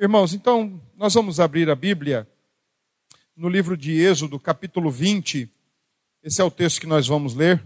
[0.00, 2.24] Irmãos, então nós vamos abrir a Bíblia
[3.34, 5.50] no livro de Êxodo, capítulo 20.
[6.22, 7.60] Esse é o texto que nós vamos ler.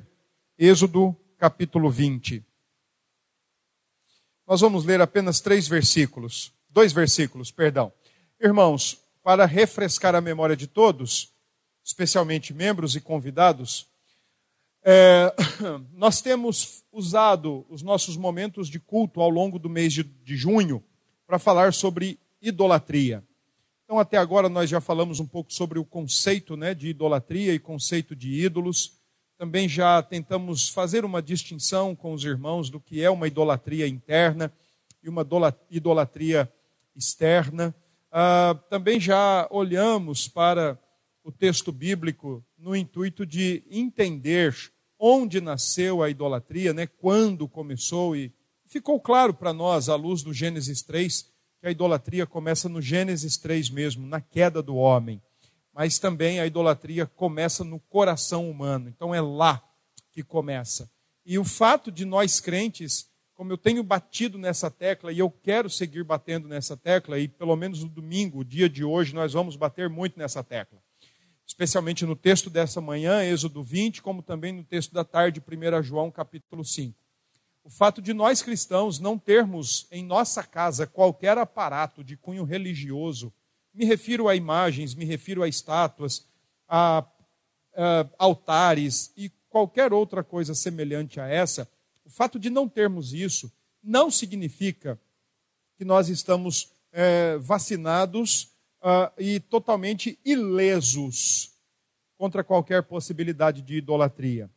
[0.59, 2.43] Êxodo, capítulo 20.
[4.47, 7.93] Nós vamos ler apenas três versículos, dois versículos, perdão.
[8.41, 11.35] Irmãos, para refrescar a memória de todos,
[11.85, 13.91] especialmente membros e convidados,
[14.83, 15.35] é,
[15.93, 20.83] nós temos usado os nossos momentos de culto ao longo do mês de, de junho
[21.33, 23.25] para falar sobre idolatria.
[23.87, 27.59] Então, até agora, nós já falamos um pouco sobre o conceito né, de idolatria e
[27.59, 29.01] conceito de ídolos.
[29.39, 34.53] Também já tentamos fazer uma distinção com os irmãos do que é uma idolatria interna
[35.03, 35.27] e uma
[35.71, 36.53] idolatria
[36.95, 37.75] externa.
[38.11, 40.79] Ah, também já olhamos para
[41.25, 44.55] o texto bíblico no intuito de entender
[44.99, 48.31] onde nasceu a idolatria, né, quando começou, e
[48.73, 53.37] ficou claro para nós, à luz do Gênesis 3, que a idolatria começa no Gênesis
[53.37, 55.21] 3 mesmo, na queda do homem.
[55.75, 58.89] Mas também a idolatria começa no coração humano.
[58.89, 59.63] Então é lá
[60.11, 60.91] que começa.
[61.25, 65.69] E o fato de nós crentes, como eu tenho batido nessa tecla e eu quero
[65.69, 69.55] seguir batendo nessa tecla, e pelo menos no domingo, o dia de hoje, nós vamos
[69.55, 70.83] bater muito nessa tecla.
[71.47, 76.11] Especialmente no texto dessa manhã, Êxodo 20, como também no texto da tarde, 1 João
[76.11, 77.02] capítulo 5
[77.65, 83.33] o fato de nós cristãos não termos em nossa casa qualquer aparato de cunho religioso,
[83.73, 86.27] me refiro a imagens, me refiro a estátuas,
[86.69, 87.07] a,
[87.75, 91.69] a altares e qualquer outra coisa semelhante a essa,
[92.05, 93.53] o fato de não termos isso
[93.83, 95.01] não significa
[95.77, 98.53] que nós estamos é, vacinados
[98.83, 101.53] uh, e totalmente ilesos
[102.17, 104.51] contra qualquer possibilidade de idolatria.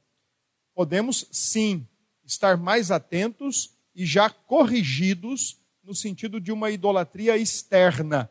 [0.73, 1.87] Podemos sim
[2.25, 8.29] estar mais atentos e já corrigidos no sentido de uma idolatria externa.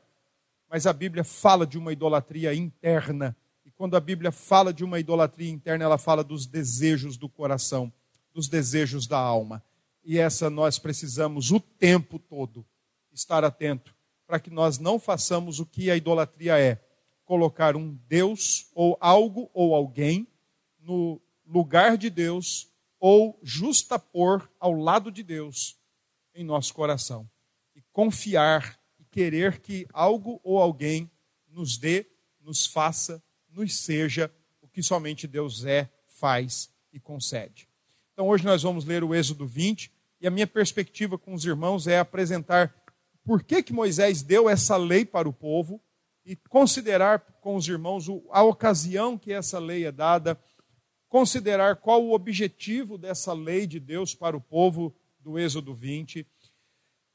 [0.68, 3.36] Mas a Bíblia fala de uma idolatria interna.
[3.64, 7.92] E quando a Bíblia fala de uma idolatria interna, ela fala dos desejos do coração,
[8.32, 9.62] dos desejos da alma.
[10.04, 12.66] E essa nós precisamos o tempo todo
[13.12, 13.94] estar atento
[14.26, 16.82] para que nós não façamos o que a idolatria é:
[17.24, 20.26] colocar um Deus ou algo ou alguém
[20.80, 22.73] no lugar de Deus
[23.06, 25.78] ou justapor ao lado de Deus
[26.34, 27.28] em nosso coração.
[27.76, 31.10] E confiar e querer que algo ou alguém
[31.46, 32.06] nos dê,
[32.40, 34.32] nos faça, nos seja
[34.62, 37.68] o que somente Deus é, faz e concede.
[38.14, 41.86] Então hoje nós vamos ler o Êxodo 20 e a minha perspectiva com os irmãos
[41.86, 42.74] é apresentar
[43.22, 45.78] por que, que Moisés deu essa lei para o povo
[46.24, 50.40] e considerar com os irmãos a ocasião que essa lei é dada
[51.14, 56.26] considerar qual o objetivo dessa lei de Deus para o povo do Êxodo 20,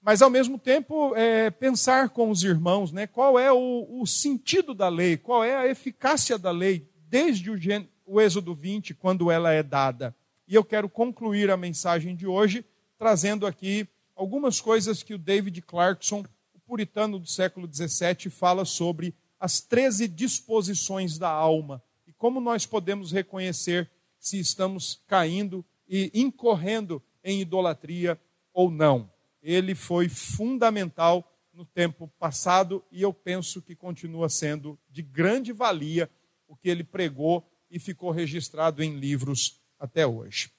[0.02, 4.74] mas ao mesmo tempo é, pensar com os irmãos né, qual é o, o, sentido
[4.74, 7.60] da lei, qual é a eficácia da lei desde o,
[8.06, 10.16] o Êxodo 20, quando ela é dada.
[10.48, 12.64] E eu quero concluir a mensagem de hoje
[12.98, 13.86] trazendo aqui
[14.16, 16.24] algumas coisas que o David Clarkson,
[16.54, 21.84] o puritano do século 17, fala sobre as 13 disposições da alma
[22.20, 28.20] como nós podemos reconhecer se estamos caindo e incorrendo em idolatria
[28.54, 29.10] ou não?
[29.42, 36.12] Ele foi fundamental no tempo passado e eu penso que continua sendo de grande valia
[36.46, 40.52] o que ele pregou e ficou registrado em livros até hoje.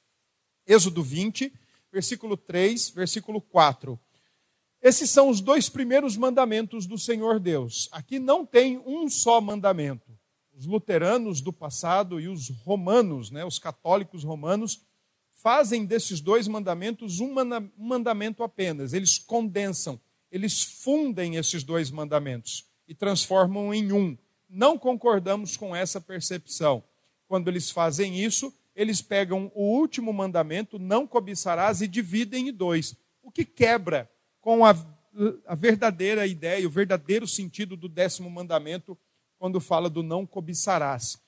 [0.66, 1.52] Êxodo 20,
[1.92, 4.00] versículo 3, versículo 4.
[4.80, 7.86] Esses são os dois primeiros mandamentos do Senhor Deus.
[7.92, 10.18] Aqui não tem um só mandamento
[10.60, 14.82] os luteranos do passado e os romanos, né, os católicos romanos,
[15.32, 17.34] fazem desses dois mandamentos um
[17.78, 18.92] mandamento apenas.
[18.92, 19.98] Eles condensam,
[20.30, 24.18] eles fundem esses dois mandamentos e transformam em um.
[24.50, 26.84] Não concordamos com essa percepção.
[27.26, 32.94] Quando eles fazem isso, eles pegam o último mandamento, não cobiçarás, e dividem em dois,
[33.22, 34.10] o que quebra
[34.42, 34.76] com a,
[35.46, 38.98] a verdadeira ideia, o verdadeiro sentido do décimo mandamento,
[39.40, 41.18] quando fala do não cobiçarás.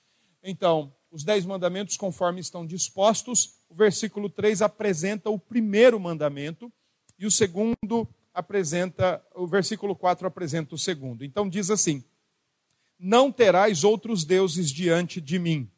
[0.44, 6.70] Então, os dez mandamentos, conforme estão dispostos, o versículo 3 apresenta o primeiro mandamento
[7.18, 11.24] e o segundo apresenta, o versículo 4 apresenta o segundo.
[11.24, 12.04] Então diz assim:
[12.98, 15.70] Não terás outros deuses diante de mim.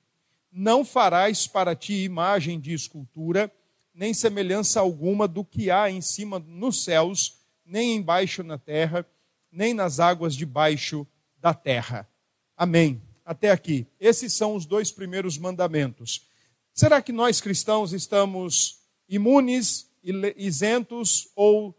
[0.50, 3.50] Não farás para ti imagem de escultura,
[3.94, 9.06] nem semelhança alguma do que há em cima nos céus, nem embaixo na terra,
[9.52, 11.06] nem nas águas debaixo
[11.40, 12.08] da terra.
[12.56, 13.02] Amém.
[13.24, 13.86] Até aqui.
[13.98, 16.28] Esses são os dois primeiros mandamentos.
[16.72, 19.90] Será que nós cristãos estamos imunes,
[20.36, 21.74] isentos ou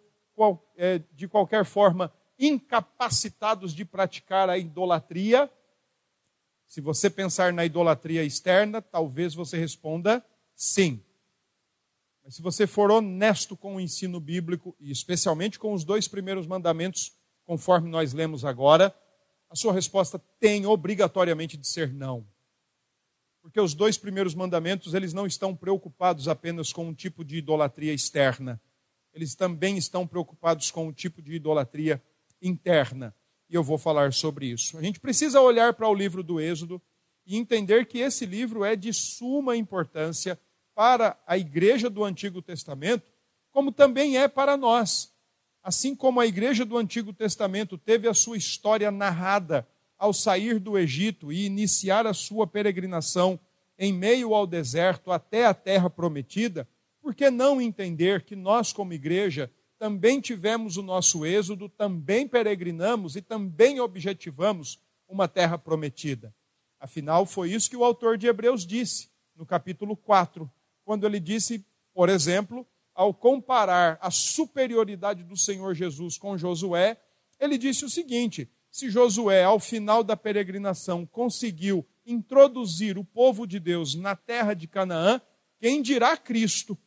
[0.78, 5.50] é, de qualquer forma incapacitados de praticar a idolatria?
[6.68, 10.26] Se você pensar na idolatria externa, talvez você responda
[10.56, 11.02] sim.
[12.24, 16.48] Mas se você for honesto com o ensino bíblico, e especialmente com os dois primeiros
[16.48, 17.14] mandamentos,
[17.46, 18.94] conforme nós lemos agora,
[19.50, 22.26] a sua resposta tem obrigatoriamente de ser não.
[23.42, 27.94] Porque os dois primeiros mandamentos, eles não estão preocupados apenas com um tipo de idolatria
[27.94, 28.60] externa.
[29.14, 32.02] Eles também estão preocupados com um tipo de idolatria
[32.42, 33.16] interna.
[33.50, 34.78] E eu vou falar sobre isso.
[34.78, 36.82] A gente precisa olhar para o livro do Êxodo
[37.26, 40.40] e entender que esse livro é de suma importância
[40.74, 43.12] para a igreja do Antigo Testamento,
[43.52, 45.15] como também é para nós.
[45.66, 49.68] Assim como a igreja do Antigo Testamento teve a sua história narrada
[49.98, 53.40] ao sair do Egito e iniciar a sua peregrinação
[53.76, 56.70] em meio ao deserto até a terra prometida,
[57.02, 63.16] por que não entender que nós, como igreja, também tivemos o nosso êxodo, também peregrinamos
[63.16, 64.80] e também objetivamos
[65.10, 66.32] uma terra prometida?
[66.80, 70.48] Afinal, foi isso que o autor de Hebreus disse no capítulo 4,
[70.84, 76.98] quando ele disse, por exemplo, ao comparar a superioridade do Senhor Jesus com Josué,
[77.40, 83.60] ele disse o seguinte: se Josué, ao final da peregrinação, conseguiu introduzir o povo de
[83.60, 85.22] Deus na terra de Canaã,
[85.60, 86.78] quem dirá Cristo,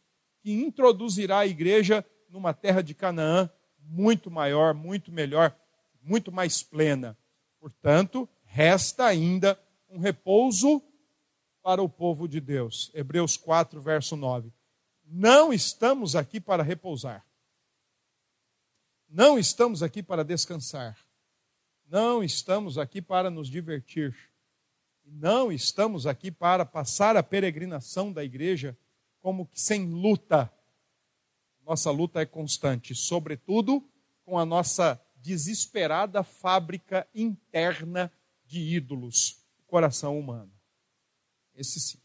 [0.40, 3.50] que introduzirá a igreja numa terra de Canaã
[3.81, 5.54] muito maior, muito melhor,
[6.02, 7.16] muito mais plena.
[7.61, 9.58] Portanto, resta ainda
[9.88, 10.82] um repouso
[11.62, 12.90] para o povo de Deus.
[12.94, 14.52] Hebreus 4, verso 9.
[15.10, 17.25] Não estamos aqui para repousar.
[19.08, 20.99] Não estamos aqui para descansar.
[21.88, 24.14] Não estamos aqui para nos divertir.
[25.02, 28.76] Não estamos aqui para passar a peregrinação da igreja
[29.22, 30.52] como que sem luta.
[31.64, 33.82] Nossa luta é constante, sobretudo
[34.26, 38.12] com a nossa desesperada fábrica interna
[38.44, 40.52] de ídolos, o coração humano.
[41.54, 41.99] Esse sim.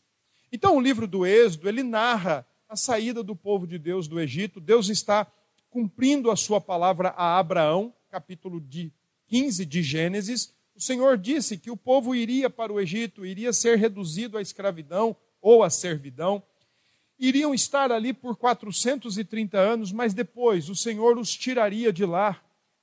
[0.51, 4.59] Então, o livro do Êxodo, ele narra a saída do povo de Deus do Egito.
[4.59, 5.27] Deus está
[5.69, 8.91] cumprindo a sua palavra a Abraão, capítulo de
[9.27, 13.77] 15 de Gênesis, o Senhor disse que o povo iria para o Egito, iria ser
[13.77, 16.41] reduzido à escravidão ou à servidão,
[17.19, 22.41] iriam estar ali por 430 anos, mas depois o Senhor os tiraria de lá,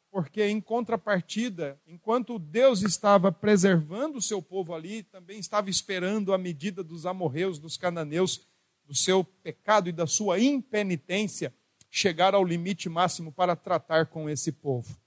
[0.08, 6.38] porque em contrapartida, enquanto Deus estava preservando o seu povo ali, também estava esperando a
[6.38, 8.48] medida dos amorreus, dos cananeus,
[8.90, 11.54] do seu pecado e da sua impenitência
[11.88, 14.98] chegar ao limite máximo para tratar com esse povo.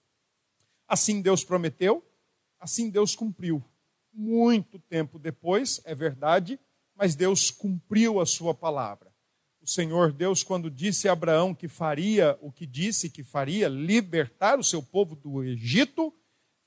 [0.88, 2.02] Assim Deus prometeu,
[2.62, 3.62] assim Deus cumpriu.
[4.14, 6.58] Muito tempo depois, é verdade,
[6.96, 9.12] mas Deus cumpriu a sua palavra.
[9.62, 14.58] O Senhor Deus, quando disse a Abraão que faria o que disse que faria, libertar
[14.58, 16.14] o seu povo do Egito,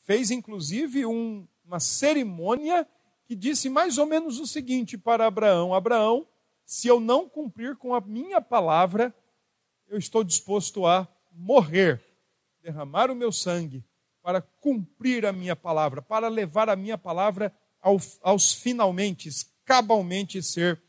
[0.01, 2.87] fez inclusive um, uma cerimônia
[3.25, 6.27] que disse mais ou menos o seguinte para Abraão: Abraão,
[6.67, 9.15] se eu não cumprir com a minha palavra,
[9.87, 12.03] eu estou disposto a morrer,
[12.61, 13.85] derramar o meu sangue
[14.21, 19.31] para cumprir a minha palavra, para levar a minha palavra aos, aos finalmente,
[19.65, 20.83] cabalmente ser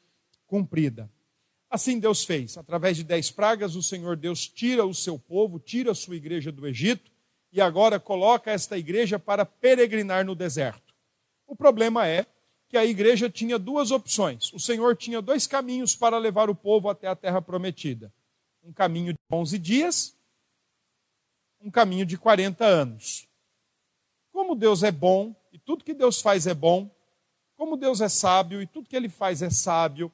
[0.47, 1.12] cumprida.
[1.69, 2.57] Assim Deus fez.
[2.57, 6.51] Através de dez pragas, o Senhor Deus tira o seu povo, tira a sua igreja
[6.51, 7.12] do Egito
[7.53, 10.96] e agora coloca esta igreja para peregrinar no deserto.
[11.46, 12.25] O problema é
[12.77, 14.51] a igreja tinha duas opções.
[14.53, 18.13] O Senhor tinha dois caminhos para levar o povo até a terra prometida:
[18.63, 20.17] um caminho de 11 dias,
[21.60, 23.27] um caminho de 40 anos.
[24.31, 26.89] Como Deus é bom e tudo que Deus faz é bom,
[27.55, 30.12] como Deus é sábio e tudo que ele faz é sábio,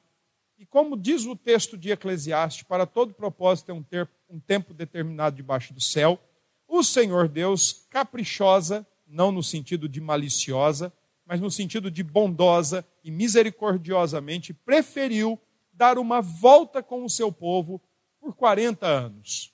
[0.58, 4.72] e como diz o texto de Eclesiastes, para todo propósito é um, ter, um tempo
[4.72, 6.18] determinado debaixo do céu,
[6.66, 10.92] o Senhor Deus, caprichosa, não no sentido de maliciosa,
[11.26, 15.40] mas no sentido de bondosa e misericordiosamente, preferiu
[15.72, 17.80] dar uma volta com o seu povo
[18.20, 19.52] por 40 anos.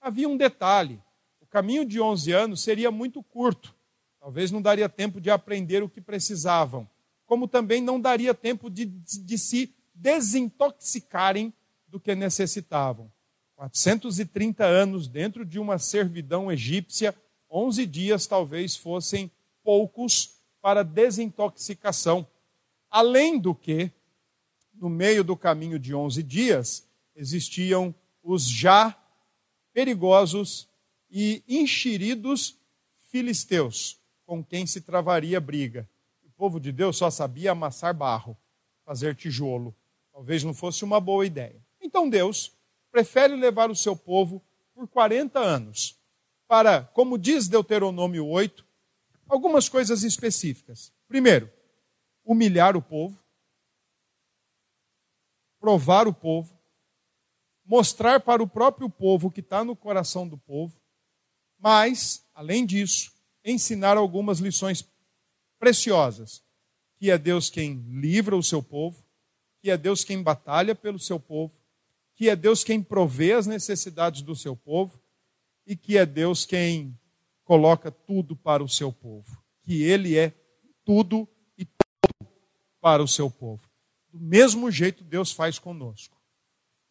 [0.00, 1.00] Havia um detalhe:
[1.40, 3.74] o caminho de 11 anos seria muito curto.
[4.20, 6.88] Talvez não daria tempo de aprender o que precisavam,
[7.26, 11.52] como também não daria tempo de, de se desintoxicarem
[11.86, 13.12] do que necessitavam.
[13.54, 17.14] 430 anos dentro de uma servidão egípcia,
[17.50, 19.30] 11 dias talvez fossem
[19.62, 20.33] poucos
[20.64, 22.26] para desintoxicação.
[22.90, 23.90] Além do que,
[24.72, 28.98] no meio do caminho de 11 dias, existiam os já
[29.74, 30.66] perigosos
[31.10, 32.58] e enxeridos
[33.10, 35.86] filisteus, com quem se travaria briga.
[36.24, 38.34] O povo de Deus só sabia amassar barro,
[38.86, 39.76] fazer tijolo.
[40.14, 41.62] Talvez não fosse uma boa ideia.
[41.78, 42.56] Então Deus
[42.90, 44.42] prefere levar o seu povo
[44.74, 45.98] por 40 anos.
[46.48, 48.63] para, como diz Deuteronômio 8,
[49.28, 50.92] algumas coisas específicas.
[51.08, 51.50] Primeiro,
[52.24, 53.18] humilhar o povo,
[55.58, 56.58] provar o povo,
[57.64, 60.78] mostrar para o próprio povo o que está no coração do povo,
[61.58, 63.12] mas, além disso,
[63.44, 64.86] ensinar algumas lições
[65.58, 66.42] preciosas,
[66.96, 69.02] que é Deus quem livra o seu povo,
[69.60, 71.54] que é Deus quem batalha pelo seu povo,
[72.14, 75.00] que é Deus quem provê as necessidades do seu povo
[75.66, 76.98] e que é Deus quem
[77.44, 80.32] coloca tudo para o seu povo, que ele é
[80.84, 82.28] tudo e todo
[82.80, 83.62] para o seu povo.
[84.12, 86.16] Do mesmo jeito Deus faz conosco.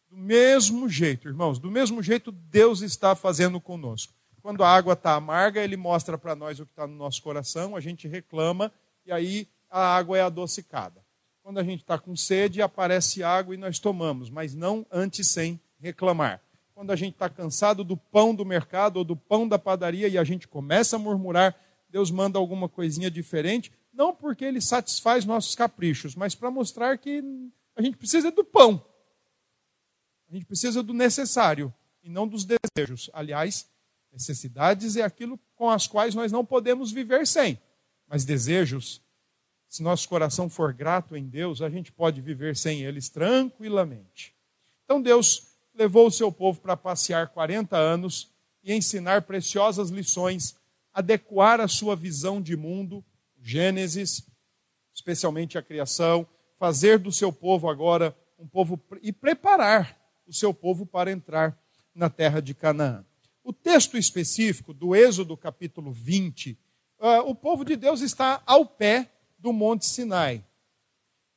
[0.08, 4.14] Do mesmo jeito, irmãos, do mesmo jeito Deus está fazendo conosco.
[4.40, 7.74] Quando a água está amarga, Ele mostra para nós o que está no nosso coração,
[7.74, 8.70] a gente reclama
[9.06, 11.02] e aí a água é adocicada.
[11.42, 15.60] Quando a gente está com sede, aparece água e nós tomamos, mas não antes sem
[15.80, 16.43] reclamar.
[16.74, 20.18] Quando a gente está cansado do pão do mercado ou do pão da padaria e
[20.18, 21.56] a gente começa a murmurar,
[21.88, 27.22] Deus manda alguma coisinha diferente, não porque Ele satisfaz nossos caprichos, mas para mostrar que
[27.76, 28.84] a gente precisa do pão.
[30.28, 33.08] A gente precisa do necessário e não dos desejos.
[33.12, 33.68] Aliás,
[34.12, 37.56] necessidades é aquilo com as quais nós não podemos viver sem.
[38.08, 39.00] Mas desejos,
[39.68, 44.34] se nosso coração for grato em Deus, a gente pode viver sem eles tranquilamente.
[44.84, 48.30] Então Deus levou o seu povo para passear 40 anos
[48.62, 50.56] e ensinar preciosas lições,
[50.92, 53.04] adequar a sua visão de mundo,
[53.40, 54.26] Gênesis,
[54.94, 56.26] especialmente a criação,
[56.58, 61.58] fazer do seu povo agora um povo e preparar o seu povo para entrar
[61.94, 63.04] na terra de Canaã.
[63.42, 66.56] O texto específico do Êxodo capítulo 20, uh,
[67.06, 70.42] ah, o povo de Deus está ao pé do Monte Sinai.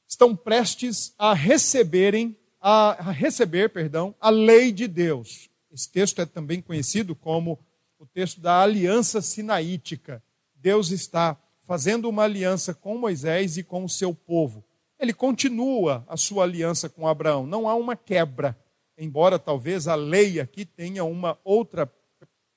[0.07, 5.49] Estão prestes a receberem a receber, perdão, a lei de Deus.
[5.71, 7.59] Esse texto é também conhecido como
[7.99, 10.23] o texto da aliança sinaítica.
[10.55, 14.63] Deus está fazendo uma aliança com Moisés e com o seu povo.
[14.99, 17.45] Ele continua a sua aliança com Abraão.
[17.45, 18.57] Não há uma quebra,
[18.97, 21.91] embora talvez a lei aqui tenha uma outra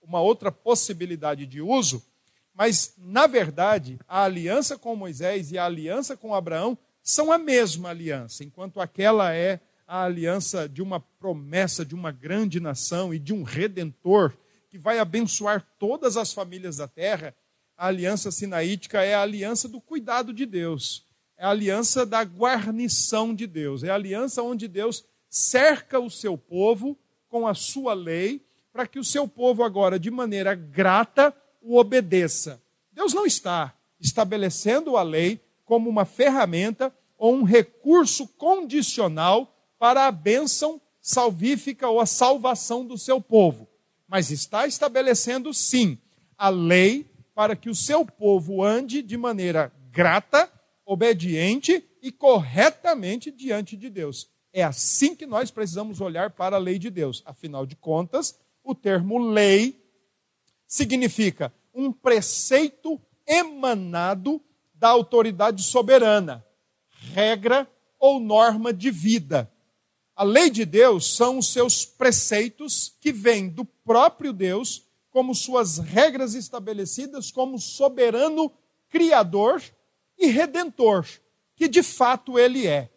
[0.02, 2.04] uma outra possibilidade de uso,
[2.52, 7.90] mas na verdade, a aliança com Moisés e a aliança com Abraão são a mesma
[7.90, 9.61] aliança, enquanto aquela é
[9.91, 14.33] a aliança de uma promessa de uma grande nação e de um redentor
[14.71, 17.35] que vai abençoar todas as famílias da terra,
[17.77, 21.05] a aliança sinaítica é a aliança do cuidado de Deus,
[21.37, 26.39] é a aliança da guarnição de Deus, é a aliança onde Deus cerca o seu
[26.39, 26.97] povo
[27.29, 32.63] com a sua lei, para que o seu povo agora, de maneira grata, o obedeça.
[32.93, 40.13] Deus não está estabelecendo a lei como uma ferramenta ou um recurso condicional para a
[40.13, 43.67] bênção salvífica ou a salvação do seu povo.
[44.07, 45.97] Mas está estabelecendo, sim,
[46.37, 50.53] a lei para que o seu povo ande de maneira grata,
[50.85, 54.29] obediente e corretamente diante de Deus.
[54.53, 57.23] É assim que nós precisamos olhar para a lei de Deus.
[57.25, 59.83] Afinal de contas, o termo lei
[60.67, 64.43] significa um preceito emanado
[64.75, 66.45] da autoridade soberana,
[67.15, 67.67] regra
[67.99, 69.50] ou norma de vida.
[70.21, 75.79] A lei de Deus são os seus preceitos que vêm do próprio Deus, como suas
[75.79, 78.53] regras estabelecidas como soberano
[78.91, 79.62] criador
[80.19, 81.07] e redentor,
[81.57, 82.91] que de fato ele é.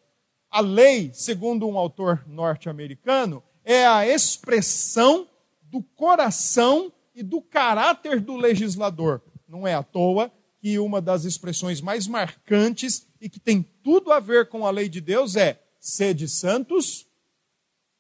[0.52, 5.26] A lei, segundo um autor norte-americano, é a expressão
[5.62, 9.22] do coração e do caráter do legislador.
[9.48, 14.20] Não é à toa que uma das expressões mais marcantes e que tem tudo a
[14.20, 17.08] ver com a lei de Deus é: sede santos,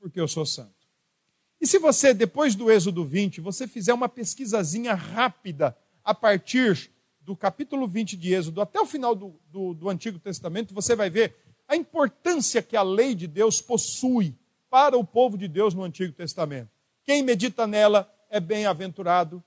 [0.03, 0.75] porque eu sou santo.
[1.62, 6.91] E se você, depois do Êxodo 20, você fizer uma pesquisazinha rápida a partir
[7.22, 11.10] do capítulo 20 de Êxodo até o final do, do, do Antigo Testamento, você vai
[11.10, 11.33] ver
[11.69, 14.36] a importância que a lei de Deus possui
[14.69, 16.69] para o povo de Deus no Antigo Testamento.
[17.05, 19.41] Quem medita nela é bem-aventurado.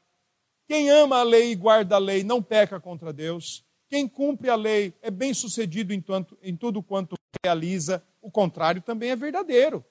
[0.67, 3.63] Quem ama a lei e guarda a lei não peca contra Deus.
[3.91, 6.03] Quem cumpre a lei é bem-sucedido em,
[6.43, 8.03] em tudo quanto realiza.
[8.23, 9.85] O contrário também é verdadeiro.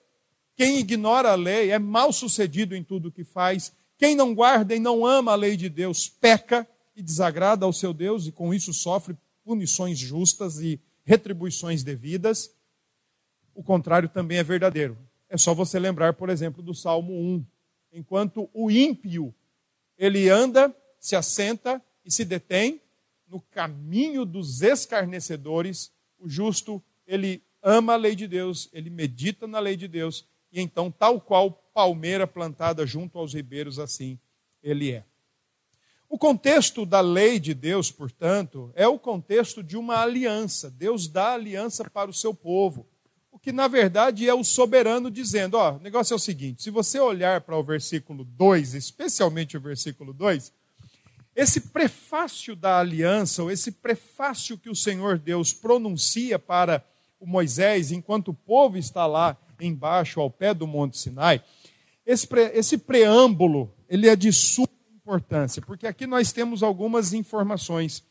[0.55, 3.73] Quem ignora a lei é mal sucedido em tudo o que faz.
[3.97, 7.93] Quem não guarda e não ama a lei de Deus peca e desagrada ao seu
[7.93, 12.51] Deus e com isso sofre punições justas e retribuições devidas.
[13.53, 14.97] O contrário também é verdadeiro.
[15.29, 17.45] É só você lembrar, por exemplo, do Salmo 1.
[17.91, 19.33] Enquanto o ímpio,
[19.97, 22.81] ele anda, se assenta e se detém
[23.27, 29.59] no caminho dos escarnecedores, o justo, ele ama a lei de Deus, ele medita na
[29.59, 34.17] lei de Deus e então, tal qual palmeira plantada junto aos ribeiros, assim
[34.63, 35.03] ele é.
[36.07, 40.71] O contexto da lei de Deus, portanto, é o contexto de uma aliança.
[40.71, 42.87] Deus dá aliança para o seu povo.
[43.29, 46.69] O que, na verdade, é o soberano dizendo: ó, o negócio é o seguinte: se
[46.69, 50.53] você olhar para o versículo 2, especialmente o versículo 2,
[51.35, 56.81] esse prefácio da aliança, ou esse prefácio que o Senhor Deus pronuncia para
[57.19, 61.41] o Moisés, enquanto o povo está lá embaixo, ao pé do Monte Sinai,
[62.05, 68.03] esse, pre, esse preâmbulo, ele é de suma importância, porque aqui nós temos algumas informações.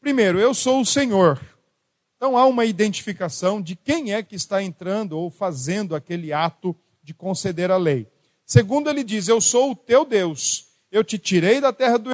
[0.00, 1.40] Primeiro, eu sou o Senhor.
[2.16, 7.12] Então há uma identificação de quem é que está entrando ou fazendo aquele ato de
[7.12, 8.06] conceder a lei.
[8.46, 10.68] Segundo, ele diz: Eu sou o teu Deus.
[10.90, 12.10] Eu te tirei da terra do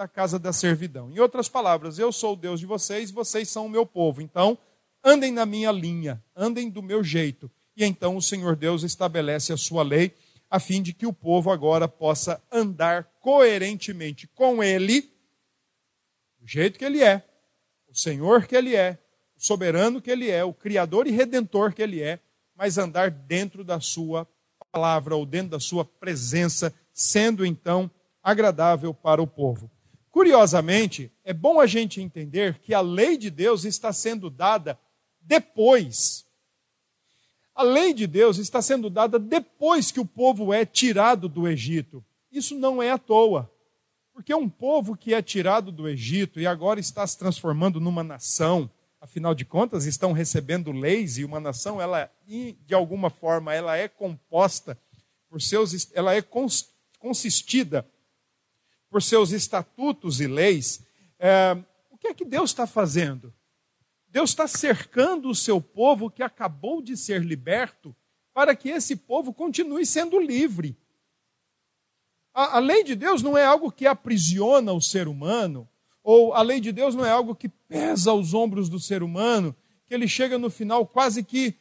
[0.00, 1.10] da casa da servidão.
[1.10, 4.22] Em outras palavras, eu sou o Deus de vocês, vocês são o meu povo.
[4.22, 4.56] Então,
[5.04, 7.50] andem na minha linha, andem do meu jeito.
[7.76, 10.14] E então o Senhor Deus estabelece a sua lei,
[10.50, 15.02] a fim de que o povo agora possa andar coerentemente com Ele,
[16.38, 17.24] do jeito que Ele é,
[17.88, 18.98] o Senhor que Ele é,
[19.36, 22.18] o soberano que Ele é, o Criador e Redentor que Ele é,
[22.56, 24.26] mas andar dentro da Sua
[24.70, 27.90] palavra ou dentro da Sua presença, sendo então
[28.22, 29.70] agradável para o povo.
[30.10, 34.78] Curiosamente, é bom a gente entender que a lei de Deus está sendo dada
[35.20, 36.26] depois
[37.60, 42.02] a lei de Deus está sendo dada depois que o povo é tirado do Egito.
[42.32, 43.52] Isso não é à toa.
[44.14, 48.70] Porque um povo que é tirado do Egito e agora está se transformando numa nação,
[48.98, 53.88] afinal de contas, estão recebendo leis e uma nação, ela de alguma forma, ela é
[53.88, 54.78] composta
[55.28, 56.24] por seus, ela é
[56.98, 57.86] consistida
[58.88, 60.82] por seus estatutos e leis.
[61.18, 61.58] É,
[61.90, 63.34] o que é que Deus está fazendo?
[64.10, 67.94] Deus está cercando o seu povo que acabou de ser liberto,
[68.34, 70.76] para que esse povo continue sendo livre.
[72.34, 75.68] A, a, lei de Deus não é algo que aprisiona o ser humano,
[76.02, 79.54] ou a lei de Deus não é algo que pesa os ombros do ser humano,
[79.86, 81.54] que ele chega no final quase que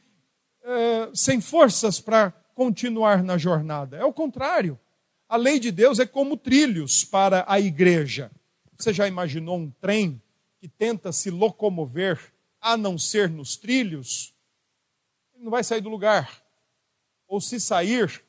[0.64, 3.98] é, sem forças para continuar na jornada.
[3.98, 4.80] É o contrário.
[5.28, 8.32] A lei de Deus é como trilhos para a igreja.
[8.78, 10.22] Você já imaginou um trem
[10.60, 12.20] que tenta se locomover
[12.62, 14.34] a não ser nos trilhos,
[15.34, 16.44] ele não vai sair do lugar.
[17.28, 18.24] Ou se sair,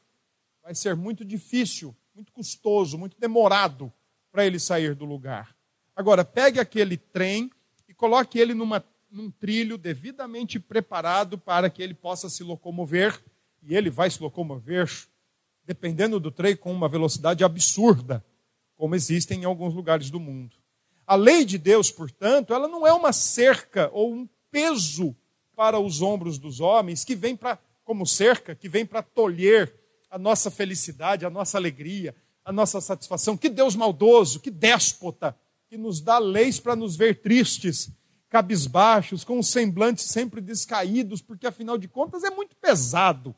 [0.62, 3.92] vai ser muito difícil, muito custoso, muito demorado
[4.30, 5.56] para ele sair do lugar.
[5.96, 7.50] Agora, pegue aquele trem
[7.88, 13.20] e coloque ele numa, num trilho devidamente preparado para que ele possa se locomover,
[13.62, 14.88] e ele vai se locomover,
[15.64, 18.24] dependendo do trem, com uma velocidade absurda,
[18.76, 20.56] como existem em alguns lugares do mundo.
[21.10, 25.12] A lei de Deus, portanto, ela não é uma cerca ou um peso
[25.56, 29.74] para os ombros dos homens que vem para como cerca, que vem para tolher
[30.08, 33.36] a nossa felicidade, a nossa alegria, a nossa satisfação.
[33.36, 35.36] Que Deus maldoso, que déspota,
[35.68, 37.90] que nos dá leis para nos ver tristes,
[38.28, 43.34] cabisbaixos, com os semblantes sempre descaídos, porque afinal de contas é muito pesado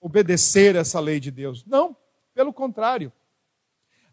[0.00, 1.66] obedecer essa lei de Deus.
[1.66, 1.94] Não,
[2.32, 3.12] pelo contrário.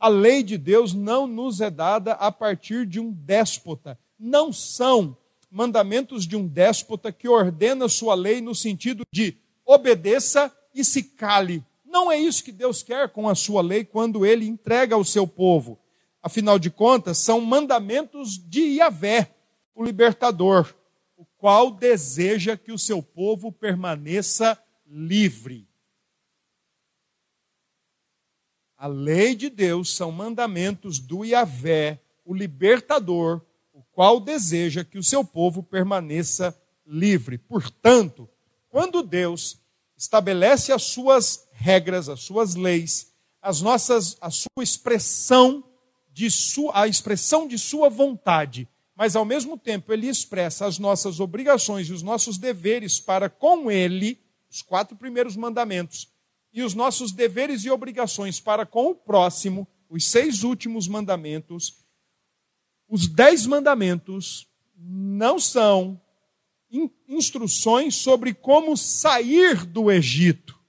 [0.02, 4.00] A lei de Deus não nos é dada a partir de um déspota.
[4.18, 5.16] Não são
[5.52, 11.64] mandamentos de um déspota que ordena sua lei no sentido de obedeça e se cale.
[11.86, 15.28] Não é isso que Deus quer com a sua lei quando ele entrega ao seu
[15.28, 15.78] povo.
[16.24, 19.32] Afinal de contas, são mandamentos de Yahvé,
[19.76, 20.74] o libertador,
[21.16, 25.68] o qual deseja que o seu povo permaneça livre.
[28.82, 33.40] A lei de Deus são mandamentos do Yahvé, o libertador,
[33.72, 37.38] o qual deseja que o seu povo permaneça livre.
[37.38, 38.28] Portanto,
[38.72, 39.60] quando Deus
[39.96, 45.64] estabelece as suas regras, as suas leis, as nossas, a sua expressão
[46.12, 51.20] de sua, a expressão de sua vontade, mas ao mesmo tempo ele expressa as nossas
[51.20, 56.10] obrigações e os nossos deveres para com ele, os quatro primeiros mandamentos,
[56.52, 61.86] e os nossos deveres e obrigações para com o próximo, os seis últimos mandamentos,
[62.88, 66.02] os dez mandamentos não são
[67.08, 70.60] instruções sobre como sair do Egito,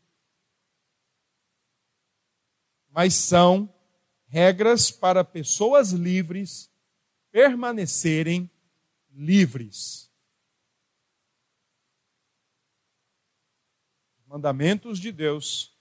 [2.91, 3.73] mas são
[4.27, 6.71] regras para pessoas livres
[7.31, 8.51] permanecerem
[9.11, 10.11] livres.
[14.27, 15.72] Mandamentos de Deus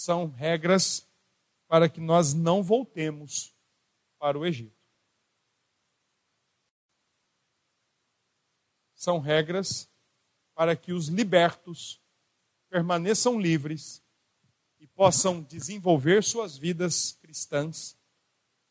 [0.00, 1.06] são regras
[1.68, 3.54] para que nós não voltemos
[4.18, 4.80] para o Egito.
[8.94, 9.90] São regras
[10.54, 12.02] para que os libertos
[12.70, 14.02] permaneçam livres
[14.78, 17.94] e possam desenvolver suas vidas cristãs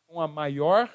[0.08, 0.92] com a maior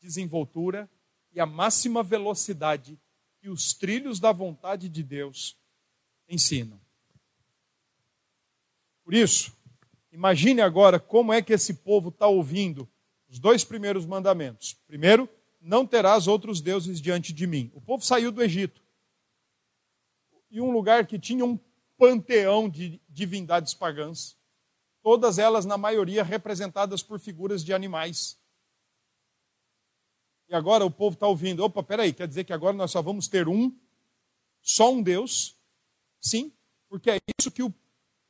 [0.00, 0.90] desenvoltura
[1.30, 2.98] e a máxima velocidade
[3.38, 5.58] que os trilhos da vontade de Deus
[6.26, 6.80] ensinam.
[9.04, 9.57] Por isso,
[10.18, 12.88] imagine agora como é que esse povo está ouvindo
[13.28, 14.74] os dois primeiros mandamentos.
[14.84, 15.28] Primeiro,
[15.60, 17.70] não terás outros deuses diante de mim.
[17.72, 18.82] O povo saiu do Egito.
[20.50, 21.56] E um lugar que tinha um
[21.96, 24.36] panteão de divindades pagãs.
[25.04, 28.36] Todas elas, na maioria, representadas por figuras de animais.
[30.48, 33.28] E agora o povo está ouvindo: opa, peraí, quer dizer que agora nós só vamos
[33.28, 33.72] ter um,
[34.60, 35.56] só um Deus?
[36.20, 36.52] Sim,
[36.88, 37.72] porque é isso que o,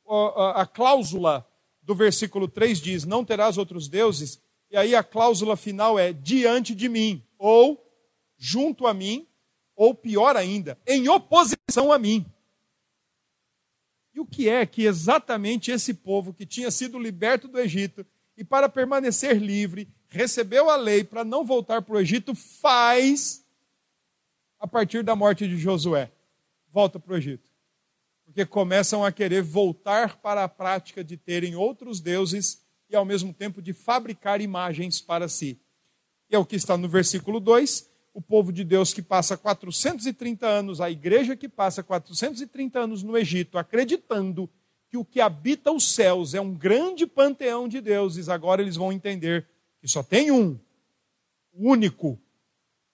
[0.07, 1.48] a, a cláusula
[1.89, 4.39] do versículo 3 diz: não terás outros deuses.
[4.69, 7.83] E aí a cláusula final é diante de mim, ou
[8.37, 9.27] junto a mim,
[9.75, 12.23] ou pior ainda, em oposição a mim.
[14.13, 18.05] E o que é que exatamente esse povo que tinha sido liberto do Egito
[18.37, 23.43] e para permanecer livre, recebeu a lei para não voltar para o Egito, faz
[24.59, 26.11] a partir da morte de Josué?
[26.71, 27.48] Volta para o Egito.
[28.29, 33.33] Porque começam a querer voltar para a prática de terem outros deuses e ao mesmo
[33.33, 35.59] tempo de fabricar imagens para si.
[36.29, 40.45] E é o que está no versículo 2 o povo de Deus que passa 430
[40.45, 44.49] anos, a igreja que passa 430 anos no Egito, acreditando
[44.89, 48.91] que o que habita os céus é um grande panteão de deuses, agora eles vão
[48.91, 49.47] entender
[49.79, 50.59] que só tem um,
[51.53, 52.19] único,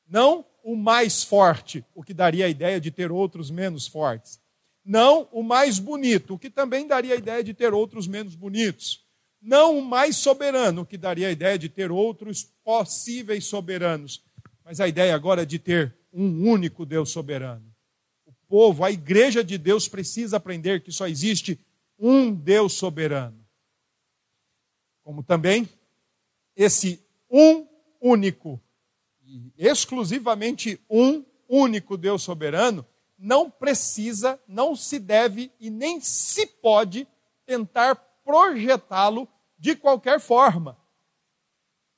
[0.08, 4.40] não o mais forte, o que daria a ideia de ter outros menos fortes.
[4.86, 9.04] Não o mais bonito, o que também daria a ideia de ter outros menos bonitos.
[9.42, 14.24] Não o mais soberano, o que daria a ideia de ter outros possíveis soberanos
[14.66, 17.64] mas a ideia agora é de ter um único Deus soberano.
[18.26, 21.60] O povo, a igreja de Deus precisa aprender que só existe
[22.00, 23.46] um Deus soberano.
[25.04, 25.70] Como também
[26.56, 27.68] esse um
[28.02, 28.60] único,
[29.56, 32.84] exclusivamente um único Deus soberano,
[33.18, 37.08] não precisa, não se deve e nem se pode
[37.46, 40.78] tentar projetá-lo de qualquer forma.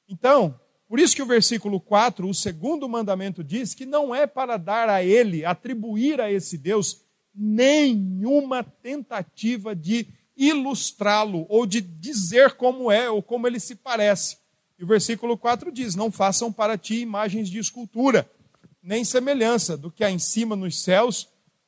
[0.08, 4.58] Então, por isso que o versículo 4, o segundo mandamento, diz que não é para
[4.58, 7.02] dar a ele, atribuir a esse Deus,
[7.34, 14.38] nenhuma tentativa de ilustrá-lo ou de dizer como é ou como ele se parece.
[14.80, 18.30] E o versículo 4 diz: Não façam para ti imagens de escultura,
[18.88, 21.28] nem semelhança do que há em cima nos céus.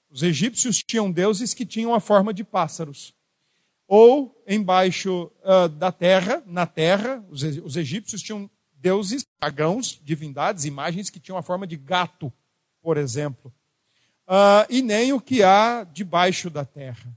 [0.10, 3.14] Os egípcios tinham deuses que tinham a forma de pássaros.
[3.86, 11.10] Ou embaixo uh, da terra, na terra, os, os egípcios tinham deuses pagãos, divindades, imagens
[11.10, 12.32] que tinham a forma de gato,
[12.82, 13.54] por exemplo.
[14.26, 17.12] Uh, e nem o que há debaixo da terra.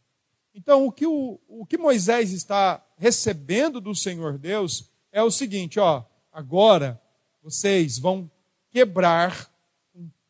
[0.52, 5.78] Então, o que, o, o que Moisés está recebendo do Senhor Deus é o seguinte:
[5.78, 7.00] ó, agora
[7.40, 8.28] vocês vão
[8.68, 9.51] quebrar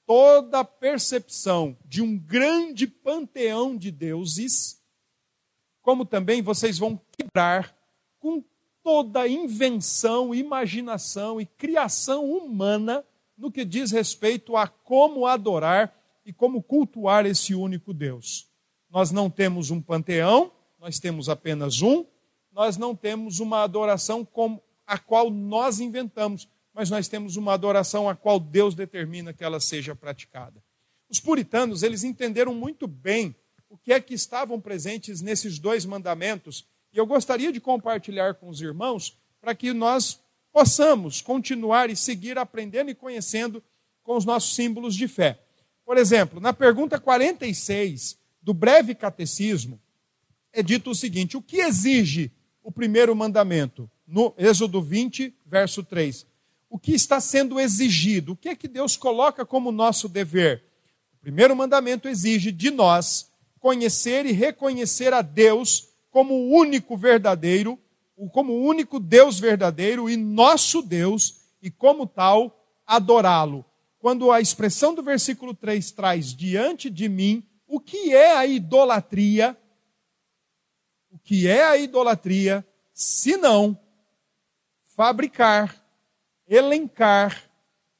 [0.06, 4.80] toda a percepção de um grande panteão de deuses,
[5.80, 7.76] como também vocês vão quebrar
[8.18, 8.44] com
[8.82, 13.04] toda invenção, imaginação e criação humana
[13.36, 18.48] no que diz respeito a como adorar e como cultuar esse único Deus.
[18.90, 22.04] Nós não temos um panteão, nós temos apenas um,
[22.52, 28.08] nós não temos uma adoração como a qual nós inventamos, mas nós temos uma adoração
[28.08, 30.62] a qual Deus determina que ela seja praticada.
[31.08, 33.34] Os puritanos, eles entenderam muito bem
[33.68, 38.48] o que é que estavam presentes nesses dois mandamentos e eu gostaria de compartilhar com
[38.48, 40.20] os irmãos para que nós
[40.52, 43.62] possamos continuar e seguir aprendendo e conhecendo
[44.02, 45.40] com os nossos símbolos de fé.
[45.86, 49.80] Por exemplo, na pergunta 46 do breve catecismo,
[50.52, 52.30] é dito o seguinte: o que exige
[52.62, 53.90] o primeiro mandamento?
[54.06, 56.26] No Êxodo 20, verso 3.
[56.72, 58.32] O que está sendo exigido?
[58.32, 60.64] O que é que Deus coloca como nosso dever?
[61.12, 63.30] O primeiro mandamento exige de nós
[63.60, 67.78] conhecer e reconhecer a Deus como o único verdadeiro,
[68.32, 73.66] como o único Deus verdadeiro e nosso Deus, e como tal, adorá-lo.
[73.98, 79.54] Quando a expressão do versículo 3 traz diante de mim, o que é a idolatria?
[81.10, 83.78] O que é a idolatria, se não
[84.86, 85.81] fabricar,
[86.46, 87.50] elencar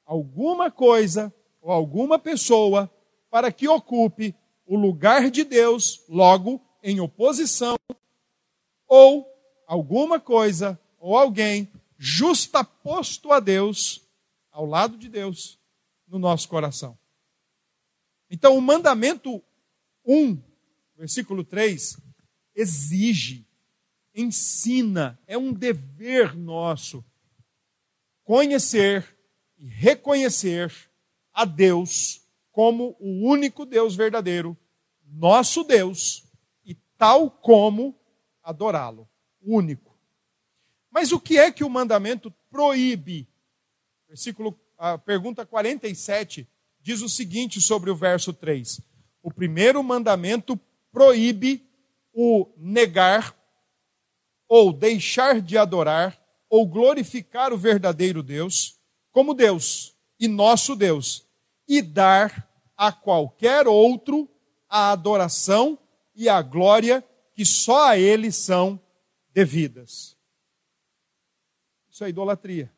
[0.05, 2.91] alguma coisa ou alguma pessoa
[3.31, 4.35] para que ocupe
[4.67, 7.77] o lugar de Deus, logo em oposição
[8.87, 9.27] ou
[9.67, 14.07] alguma coisa ou alguém justaposto a Deus,
[14.51, 15.59] ao lado de Deus,
[16.07, 16.99] no nosso coração.
[18.29, 19.43] Então, o mandamento
[20.05, 20.43] 1,
[20.97, 21.97] versículo 3,
[22.55, 23.47] exige,
[24.15, 27.05] ensina, é um dever nosso
[28.25, 29.17] conhecer
[29.59, 30.73] e reconhecer
[31.33, 34.57] a Deus como o único Deus verdadeiro,
[35.05, 36.25] nosso Deus,
[36.65, 37.99] e tal como
[38.43, 39.09] adorá-lo,
[39.41, 39.99] único.
[40.91, 43.27] Mas o que é que o mandamento proíbe?
[44.07, 46.47] Versículo, a pergunta 47
[46.81, 48.81] diz o seguinte sobre o verso 3:
[49.23, 50.61] O primeiro mandamento
[50.93, 51.67] proíbe
[52.13, 53.35] o negar
[54.47, 56.22] ou deixar de adorar
[56.53, 58.79] ou glorificar o verdadeiro Deus
[59.11, 61.27] como Deus e nosso Deus
[61.67, 64.29] e dar a qualquer outro
[64.69, 65.79] a adoração
[66.15, 68.79] e a glória que só a ele são
[69.33, 70.15] devidas.
[71.89, 72.71] Isso é idolatria.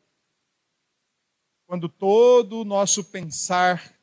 [1.67, 3.93] Quando todo o nosso pensar,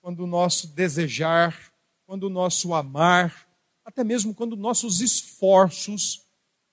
[0.00, 1.74] quando o nosso desejar,
[2.06, 3.46] quando o nosso amar,
[3.84, 6.23] até mesmo quando nossos esforços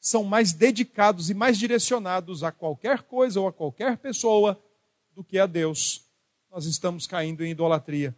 [0.02, 4.60] são mais dedicados e mais direcionados a qualquer coisa ou a qualquer pessoa
[5.14, 6.10] do que a Deus,
[6.50, 8.18] nós estamos caindo em idolatria.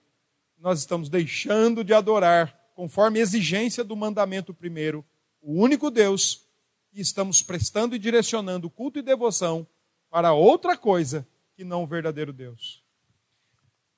[0.58, 5.06] Nós estamos deixando de adorar, conforme exigência do mandamento primeiro,
[5.42, 6.48] o único Deus,
[6.94, 9.68] e estamos prestando e direcionando culto e devoção
[10.10, 12.82] para outra coisa que não o verdadeiro Deus.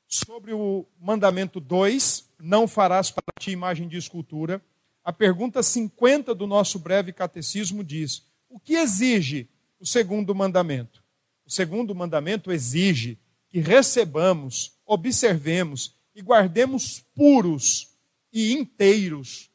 [0.07, 4.59] Sobre o mandamento 2, não farás para ti imagem de escultura
[5.05, 9.47] a pergunta 50 do nosso breve catecismo diz: o que exige
[9.79, 11.03] o segundo mandamento?
[11.45, 17.91] O segundo mandamento exige que recebamos, observemos e guardemos puros
[18.33, 19.51] e inteiros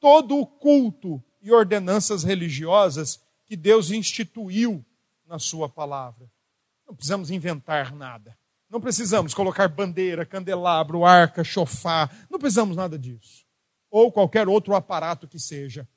[0.00, 4.84] todo o culto e ordenanças religiosas que Deus instituiu
[5.24, 6.28] na Sua palavra.
[6.84, 8.36] Não precisamos inventar nada.
[8.68, 12.26] Não precisamos colocar bandeira, candelabro, arca, chofar.
[12.28, 13.48] Não precisamos nada disso
[13.90, 15.88] ou qualquer outro aparato que seja.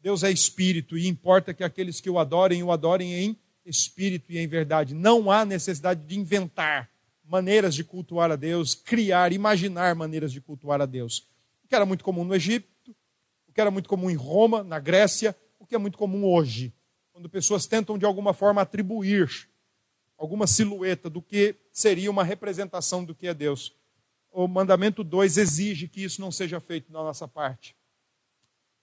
[0.00, 4.38] Deus é espírito e importa que aqueles que o adorem, o adorem em espírito e
[4.38, 4.94] em verdade.
[4.94, 6.90] Não há necessidade de inventar
[7.24, 11.26] maneiras de cultuar a Deus, criar, imaginar maneiras de cultuar a Deus.
[11.64, 12.68] O que era muito comum no Egito,
[13.48, 16.72] o que era muito comum em Roma, na Grécia, o que é muito comum hoje,
[17.12, 19.48] quando pessoas tentam de alguma forma atribuir
[20.16, 23.74] alguma silhueta do que seria uma representação do que é Deus
[24.36, 27.74] o mandamento 2 exige que isso não seja feito da nossa parte.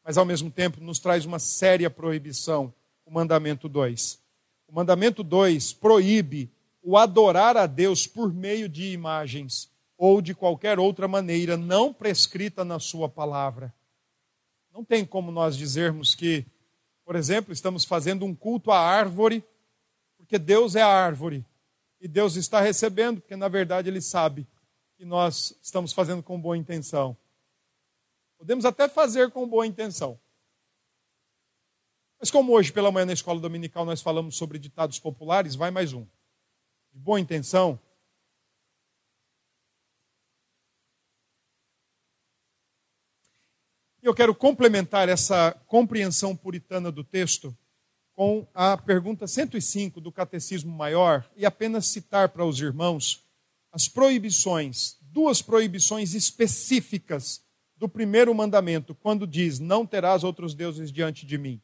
[0.04, 2.74] Mas, ao mesmo tempo, nos traz uma séria proibição,
[3.06, 4.20] o mandamento 2.
[4.68, 10.80] O mandamento 2 proíbe o adorar a Deus por meio de imagens ou de qualquer
[10.80, 13.72] outra maneira não prescrita na Sua palavra.
[14.74, 16.48] Não tem como nós dizermos que,
[17.06, 19.44] por exemplo, estamos fazendo um culto à árvore,
[20.18, 21.46] porque Deus é a árvore
[22.02, 24.48] e Deus está recebendo, porque na verdade Ele sabe
[25.04, 27.18] que nós estamos fazendo com boa intenção.
[28.38, 30.18] Podemos até fazer com boa intenção.
[32.18, 35.92] Mas como hoje pela manhã na escola dominical nós falamos sobre ditados populares, vai mais
[35.92, 36.08] um.
[36.94, 37.78] De boa intenção.
[44.02, 47.54] E eu quero complementar essa compreensão puritana do texto
[48.14, 53.22] com a pergunta 105 do Catecismo Maior e apenas citar para os irmãos
[53.74, 57.44] as proibições, duas proibições específicas
[57.76, 61.60] do primeiro mandamento, quando diz: Não terás outros deuses diante de mim.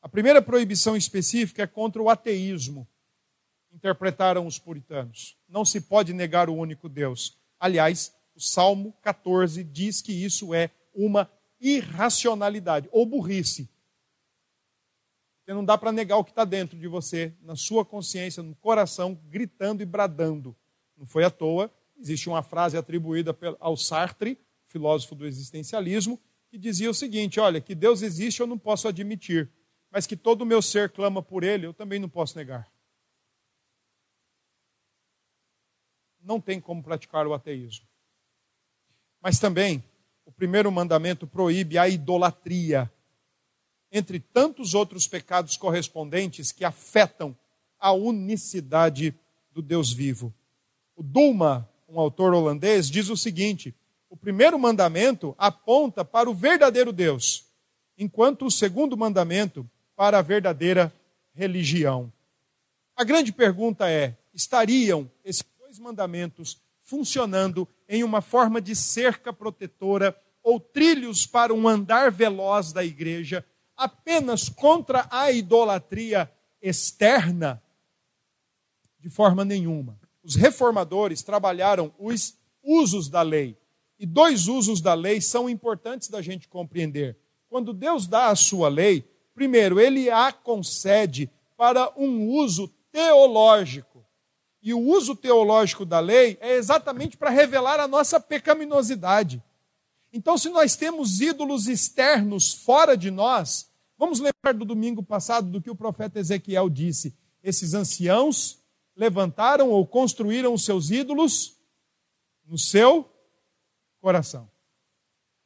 [0.00, 2.88] A primeira proibição específica é contra o ateísmo,
[3.70, 5.36] interpretaram os puritanos.
[5.46, 7.36] Não se pode negar o único Deus.
[7.60, 13.68] Aliás, o Salmo 14 diz que isso é uma irracionalidade ou burrice.
[15.40, 18.54] Porque não dá para negar o que está dentro de você, na sua consciência, no
[18.54, 20.56] coração, gritando e bradando.
[20.98, 26.90] Não foi à toa, existe uma frase atribuída ao Sartre, filósofo do existencialismo, que dizia
[26.90, 29.48] o seguinte: olha, que Deus existe eu não posso admitir,
[29.90, 32.68] mas que todo o meu ser clama por ele, eu também não posso negar.
[36.20, 37.86] Não tem como praticar o ateísmo.
[39.20, 39.82] Mas também,
[40.26, 42.92] o primeiro mandamento proíbe a idolatria,
[43.90, 47.36] entre tantos outros pecados correspondentes que afetam
[47.78, 49.18] a unicidade
[49.52, 50.34] do Deus vivo.
[50.98, 53.72] O Duma, um autor holandês, diz o seguinte:
[54.10, 57.46] o primeiro mandamento aponta para o verdadeiro Deus,
[57.96, 60.92] enquanto o segundo mandamento para a verdadeira
[61.32, 62.12] religião.
[62.96, 70.20] A grande pergunta é: estariam esses dois mandamentos funcionando em uma forma de cerca protetora
[70.42, 76.28] ou trilhos para um andar veloz da igreja apenas contra a idolatria
[76.60, 77.62] externa?
[78.98, 79.96] De forma nenhuma
[80.28, 83.56] os reformadores trabalharam os usos da lei.
[83.98, 87.16] E dois usos da lei são importantes da gente compreender.
[87.48, 94.04] Quando Deus dá a sua lei, primeiro, ele a concede para um uso teológico.
[94.62, 99.42] E o uso teológico da lei é exatamente para revelar a nossa pecaminosidade.
[100.12, 105.62] Então, se nós temos ídolos externos fora de nós, vamos lembrar do domingo passado do
[105.62, 108.57] que o profeta Ezequiel disse: esses anciãos
[108.98, 111.56] levantaram ou construíram os seus ídolos
[112.44, 113.08] no seu
[114.00, 114.50] coração.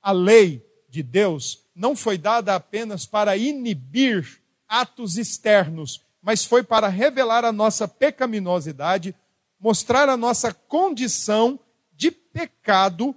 [0.00, 6.88] A lei de Deus não foi dada apenas para inibir atos externos, mas foi para
[6.88, 9.14] revelar a nossa pecaminosidade,
[9.60, 11.60] mostrar a nossa condição
[11.92, 13.14] de pecado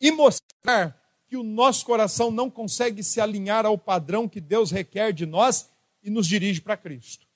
[0.00, 5.12] e mostrar que o nosso coração não consegue se alinhar ao padrão que Deus requer
[5.12, 5.70] de nós
[6.02, 7.31] e nos dirige para Cristo.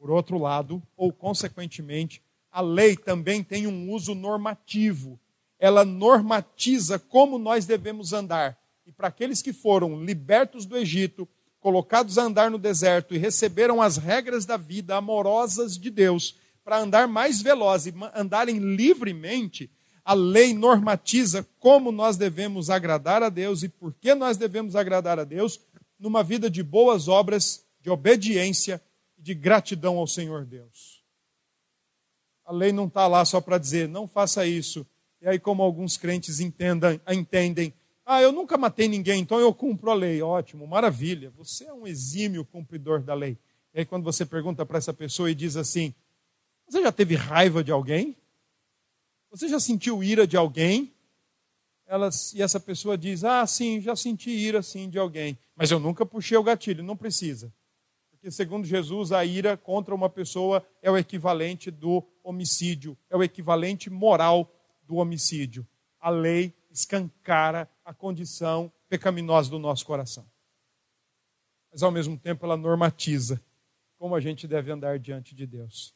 [0.00, 5.20] Por outro lado, ou consequentemente, a lei também tem um uso normativo.
[5.58, 8.58] Ela normatiza como nós devemos andar.
[8.86, 11.28] E para aqueles que foram libertos do Egito,
[11.60, 16.34] colocados a andar no deserto e receberam as regras da vida amorosas de Deus
[16.64, 19.70] para andar mais veloz e andarem livremente,
[20.02, 25.18] a lei normatiza como nós devemos agradar a Deus e por que nós devemos agradar
[25.18, 25.60] a Deus
[25.98, 28.80] numa vida de boas obras, de obediência
[29.20, 31.04] de gratidão ao Senhor Deus.
[32.44, 34.86] A lei não está lá só para dizer, não faça isso.
[35.20, 37.72] E aí, como alguns crentes entendam, entendem,
[38.04, 40.20] ah, eu nunca matei ninguém, então eu cumpro a lei.
[40.20, 41.30] Ótimo, maravilha.
[41.36, 43.38] Você é um exímio cumpridor da lei.
[43.72, 45.94] E aí, quando você pergunta para essa pessoa e diz assim:
[46.66, 48.16] Você já teve raiva de alguém?
[49.30, 50.92] Você já sentiu ira de alguém?
[51.86, 55.38] Elas, e essa pessoa diz: Ah, sim, já senti ira sim de alguém.
[55.54, 56.82] Mas eu nunca puxei o gatilho.
[56.82, 57.52] Não precisa.
[58.20, 63.22] Porque, segundo Jesus, a ira contra uma pessoa é o equivalente do homicídio, é o
[63.22, 65.66] equivalente moral do homicídio.
[65.98, 70.30] A lei escancara a condição pecaminosa do nosso coração.
[71.72, 73.42] Mas, ao mesmo tempo, ela normatiza
[73.96, 75.94] como a gente deve andar diante de Deus.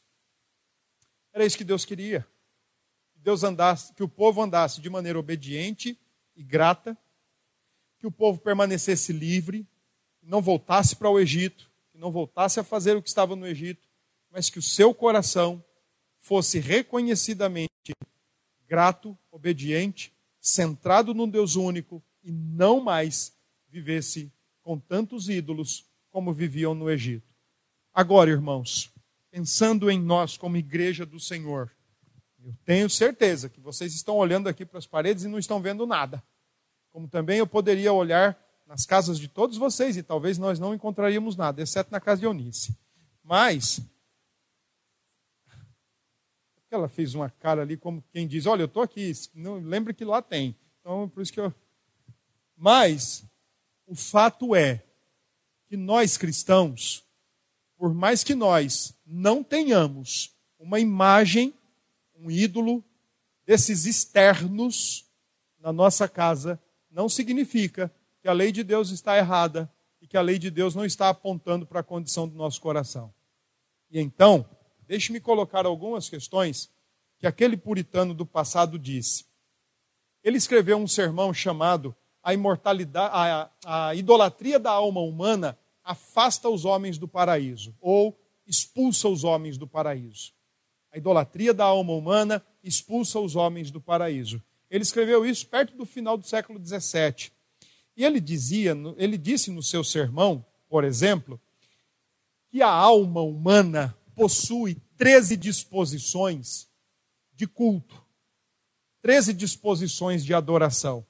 [1.31, 2.27] Era isso que Deus queria.
[3.13, 5.95] Que Deus andasse, que o povo andasse de maneira obediente
[6.35, 6.97] e grata,
[7.99, 9.67] que o povo permanecesse livre,
[10.23, 13.87] não voltasse para o Egito, que não voltasse a fazer o que estava no Egito,
[14.29, 15.63] mas que o seu coração
[16.19, 17.69] fosse reconhecidamente
[18.67, 23.33] grato, obediente, centrado no Deus único e não mais
[23.69, 24.29] vivesse
[24.61, 27.33] com tantos ídolos como viviam no Egito.
[27.93, 28.91] Agora, irmãos,
[29.31, 31.71] pensando em nós como igreja do Senhor,
[32.43, 35.87] eu tenho certeza que vocês estão olhando aqui para as paredes e não estão vendo
[35.87, 36.21] nada.
[36.91, 41.35] Como também eu poderia olhar nas casas de todos vocês e talvez nós não encontraríamos
[41.35, 42.75] nada, exceto na casa de Eunice.
[43.23, 43.81] Mas,
[46.75, 50.05] ela fez uma cara ali como quem diz: Olha, eu estou aqui, não, lembre que
[50.05, 50.55] lá tem.
[50.79, 51.53] Então, por isso que eu.
[52.55, 53.25] Mas,
[53.87, 54.83] o fato é
[55.67, 57.03] que nós cristãos,
[57.77, 61.53] por mais que nós não tenhamos uma imagem,
[62.15, 62.83] um ídolo
[63.45, 65.05] desses externos
[65.59, 67.91] na nossa casa, não significa
[68.25, 71.09] que a lei de Deus está errada e que a lei de Deus não está
[71.09, 73.13] apontando para a condição do nosso coração.
[73.91, 74.43] E então,
[74.87, 76.71] deixe-me colocar algumas questões
[77.19, 79.25] que aquele puritano do passado disse.
[80.23, 83.13] Ele escreveu um sermão chamado A imortalidade,
[83.63, 89.55] a, a idolatria da alma humana afasta os homens do paraíso, ou expulsa os homens
[89.55, 90.33] do paraíso.
[90.91, 94.41] A idolatria da alma humana expulsa os homens do paraíso.
[94.67, 97.34] Ele escreveu isso perto do final do século XVII.
[97.95, 101.39] E ele dizia, ele disse no seu sermão, por exemplo,
[102.49, 106.67] que a alma humana possui 13 disposições
[107.33, 108.03] de culto,
[109.01, 111.05] 13 disposições de adoração.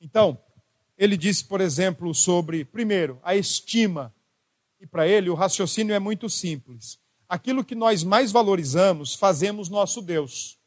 [0.00, 0.38] Então,
[0.98, 4.14] ele disse, por exemplo, sobre, primeiro, a estima.
[4.80, 6.98] E para ele o raciocínio é muito simples.
[7.28, 10.58] Aquilo que nós mais valorizamos, fazemos nosso Deus.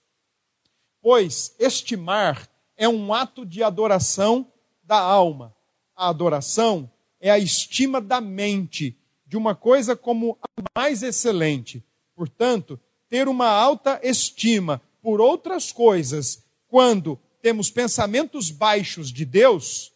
[1.01, 4.51] Pois estimar é um ato de adoração
[4.85, 5.55] da alma.
[5.95, 11.83] A adoração é a estima da mente de uma coisa como a mais excelente.
[12.15, 12.79] Portanto,
[13.09, 19.93] ter uma alta estima por outras coisas quando temos pensamentos baixos de Deus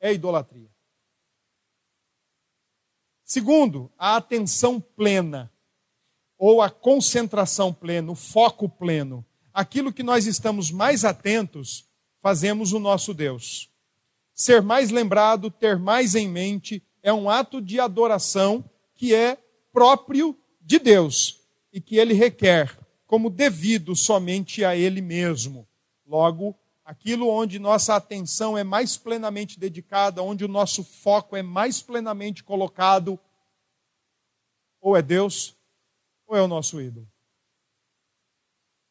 [0.00, 0.70] é idolatria.
[3.24, 5.50] Segundo, a atenção plena
[6.36, 9.24] ou a concentração plena, o foco pleno.
[9.52, 11.88] Aquilo que nós estamos mais atentos
[12.24, 13.70] fazemos o nosso Deus.
[14.32, 18.64] Ser mais lembrado, ter mais em mente, é um ato de adoração
[18.94, 19.36] que é
[19.70, 25.68] próprio de Deus e que ele requer como devido somente a ele mesmo.
[26.06, 31.82] Logo, aquilo onde nossa atenção é mais plenamente dedicada, onde o nosso foco é mais
[31.82, 33.20] plenamente colocado,
[34.80, 35.54] Ou é Deus,
[36.26, 37.06] ou é o nosso ídolo.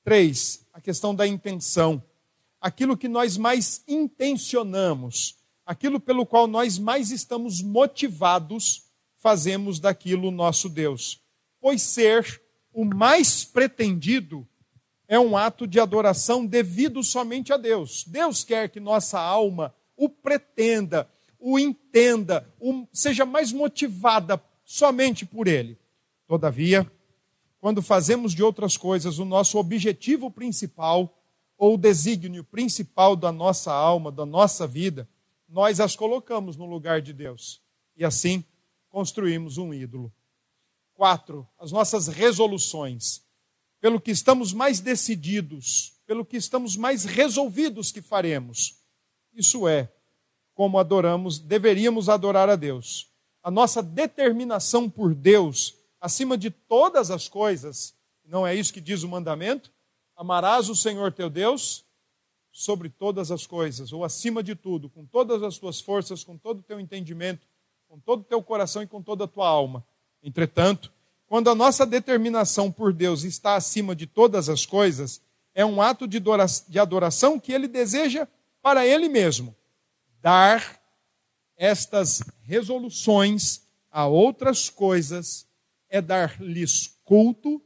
[0.04, 2.04] Três, a questão da intenção.
[2.64, 5.36] Aquilo que nós mais intencionamos,
[5.66, 8.86] aquilo pelo qual nós mais estamos motivados,
[9.18, 11.22] fazemos daquilo nosso Deus.
[11.60, 12.42] Pois ser
[12.72, 14.48] o mais pretendido
[15.10, 18.06] é um ato de adoração devido somente a Deus.
[18.08, 21.06] Deus quer que nossa alma o pretenda,
[21.38, 25.78] o entenda, o, seja mais motivada somente por Ele.
[26.26, 26.90] Todavia,
[27.60, 31.14] quando fazemos de outras coisas o nosso objetivo principal,
[31.64, 35.08] ou o desígnio principal da nossa alma, da nossa vida,
[35.48, 37.62] nós as colocamos no lugar de Deus.
[37.96, 38.44] E assim
[38.90, 40.12] construímos um ídolo.
[40.94, 43.24] Quatro, as nossas resoluções.
[43.80, 48.76] Pelo que estamos mais decididos, pelo que estamos mais resolvidos que faremos.
[49.34, 49.90] Isso é
[50.54, 53.10] como adoramos, deveríamos adorar a Deus.
[53.42, 57.96] A nossa determinação por Deus, acima de todas as coisas,
[58.26, 59.73] não é isso que diz o mandamento?
[60.16, 61.86] Amarás o Senhor teu Deus
[62.52, 66.60] sobre todas as coisas, ou acima de tudo, com todas as tuas forças, com todo
[66.60, 67.48] o teu entendimento,
[67.90, 69.84] com todo o teu coração e com toda a tua alma.
[70.22, 70.92] Entretanto,
[71.28, 75.20] quando a nossa determinação por Deus está acima de todas as coisas,
[75.56, 78.28] é um ato de adoração que ele deseja
[78.62, 79.56] para ele mesmo.
[80.22, 80.80] Dar
[81.58, 85.48] estas resoluções a outras coisas
[85.90, 87.62] é dar-lhes culto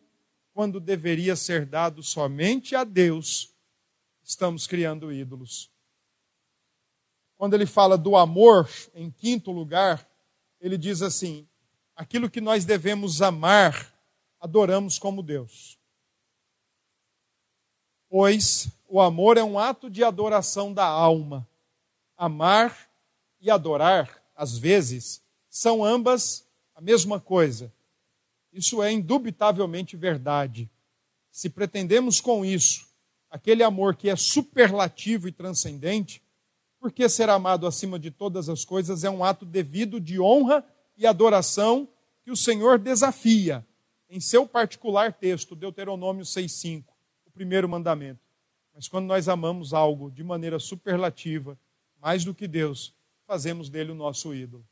[0.58, 3.54] quando deveria ser dado somente a Deus
[4.24, 5.72] estamos criando ídolos.
[7.36, 10.10] Quando ele fala do amor, em quinto lugar,
[10.60, 11.48] ele diz assim:
[11.96, 13.94] aquilo que nós devemos amar,
[14.40, 15.78] adoramos como Deus.
[18.10, 21.48] Pois o amor é um ato de adoração da alma.
[22.18, 22.90] Amar
[23.40, 27.72] e adorar, às vezes, são ambas a mesma coisa.
[28.58, 30.68] Isso é indubitavelmente verdade.
[31.30, 32.88] Se pretendemos com isso
[33.30, 36.24] aquele amor que é superlativo e transcendente,
[36.80, 40.66] porque ser amado acima de todas as coisas é um ato devido de honra
[40.98, 41.88] e adoração
[42.24, 43.64] que o Senhor desafia
[44.10, 46.86] em seu particular texto, Deuteronômio 6,5,
[47.28, 48.22] o primeiro mandamento.
[48.74, 51.60] Mas quando nós amamos algo de maneira superlativa,
[52.02, 52.96] mais do que Deus,
[53.28, 54.66] fazemos dele o nosso ídolo.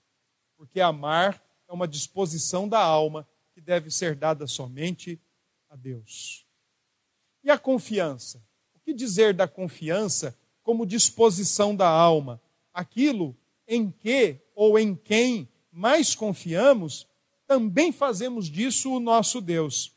[0.58, 3.28] Porque amar é uma disposição da alma
[3.66, 5.20] deve ser dada somente
[5.70, 6.46] a Deus.
[7.44, 8.42] E a confiança?
[8.76, 12.40] O que dizer da confiança como disposição da alma?
[12.74, 13.36] Aquilo
[13.68, 17.08] em que ou em quem mais confiamos,
[17.48, 19.94] também fazemos disso o nosso Deus.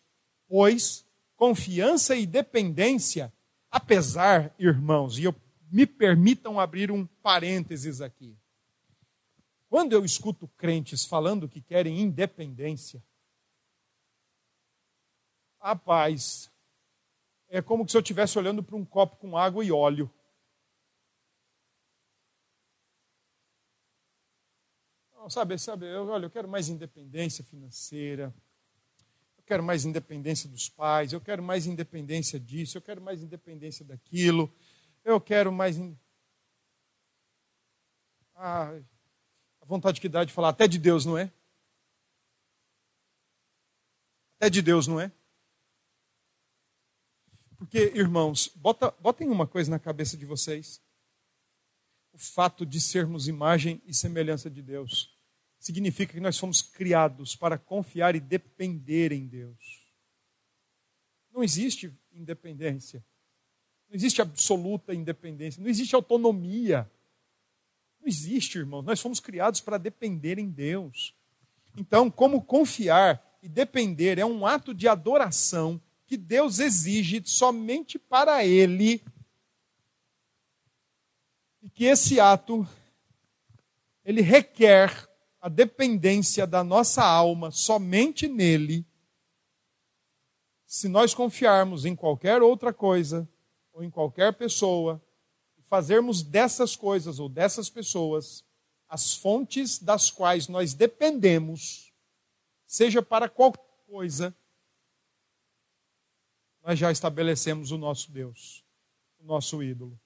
[0.48, 1.06] Pois
[1.36, 3.32] confiança e dependência,
[3.70, 5.34] apesar, irmãos, e eu,
[5.70, 8.36] me permitam abrir um parênteses aqui.
[9.68, 13.02] Quando eu escuto crentes falando que querem independência,
[15.68, 16.50] rapaz,
[17.48, 20.10] é como se eu estivesse olhando para um copo com água e óleo.
[25.28, 28.34] sabe, sabe, eu, olha, eu quero mais independência financeira,
[29.36, 33.84] eu quero mais independência dos pais, eu quero mais independência disso, eu quero mais independência
[33.84, 34.50] daquilo,
[35.04, 35.76] eu quero mais.
[35.76, 35.94] In...
[38.34, 38.72] Ah,
[39.60, 41.30] a vontade que dá de falar, até de Deus, não é?
[44.36, 45.12] Até de Deus, não é?
[47.58, 50.80] Porque, irmãos, bota, botem uma coisa na cabeça de vocês.
[52.12, 55.12] O fato de sermos imagem e semelhança de Deus
[55.58, 59.84] significa que nós fomos criados para confiar e depender em Deus.
[61.32, 63.04] Não existe independência.
[63.88, 65.60] Não existe absoluta independência.
[65.60, 66.88] Não existe autonomia.
[68.00, 68.82] Não existe, irmãos.
[68.84, 71.12] Nós fomos criados para depender em Deus.
[71.76, 78.44] Então, como confiar e depender é um ato de adoração que Deus exige somente para
[78.44, 79.04] Ele,
[81.62, 82.66] e que esse ato
[84.02, 85.06] ele requer
[85.38, 88.86] a dependência da nossa alma somente nele.
[90.64, 93.28] Se nós confiarmos em qualquer outra coisa
[93.70, 95.02] ou em qualquer pessoa,
[95.60, 98.42] fazermos dessas coisas ou dessas pessoas
[98.88, 101.92] as fontes das quais nós dependemos,
[102.66, 104.34] seja para qualquer coisa,
[106.68, 108.62] nós já estabelecemos o nosso Deus,
[109.18, 109.98] o nosso ídolo.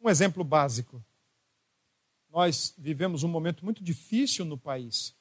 [0.00, 1.00] Um exemplo básico.
[2.28, 5.14] Nós vivemos um momento muito difícil no país.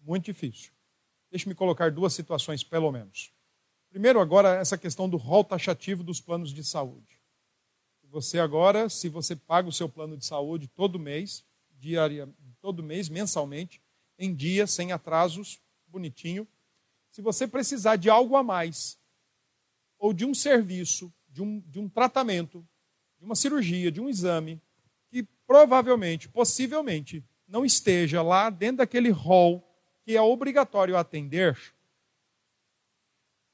[0.00, 0.72] Muito difícil.
[1.30, 3.32] Deixe-me colocar duas situações, pelo menos.
[3.88, 7.20] Primeiro, agora, essa questão do rol taxativo dos planos de saúde.
[8.10, 11.44] Você agora, se você paga o seu plano de saúde todo mês,
[11.78, 12.28] diária,
[12.60, 13.80] todo mês, mensalmente,
[14.18, 16.48] em dia, sem atrasos, bonitinho.
[17.12, 18.98] Se você precisar de algo a mais,
[19.98, 22.66] ou de um serviço, de um, de um tratamento,
[23.18, 24.60] de uma cirurgia, de um exame,
[25.10, 29.62] que provavelmente, possivelmente, não esteja lá dentro daquele rol
[30.04, 31.56] que é obrigatório atender,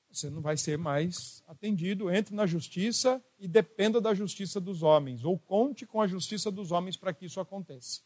[0.09, 2.11] você não vai ser mais atendido.
[2.11, 6.73] Entre na justiça e dependa da justiça dos homens, ou conte com a justiça dos
[6.73, 8.03] homens para que isso aconteça.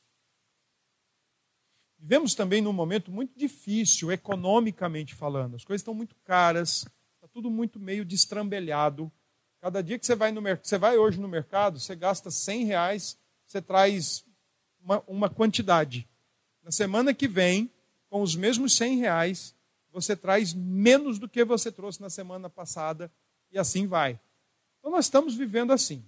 [2.03, 5.55] Vivemos também num momento muito difícil, economicamente falando.
[5.55, 6.84] As coisas estão muito caras,
[7.14, 9.11] está tudo muito meio destrambelhado.
[9.61, 13.16] Cada dia que você vai no você vai hoje no mercado, você gasta 100 reais,
[13.46, 14.24] você traz
[14.82, 16.09] uma, uma quantidade.
[16.61, 17.70] Na semana que vem,
[18.11, 19.55] com os mesmos 100 reais,
[19.92, 23.12] você traz menos do que você trouxe na semana passada,
[23.53, 24.18] e assim vai.
[24.80, 26.05] Então nós estamos vivendo assim.